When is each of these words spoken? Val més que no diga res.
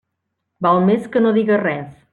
Val 0.67 0.81
més 0.87 1.07
que 1.17 1.25
no 1.27 1.37
diga 1.39 1.65
res. 1.67 1.91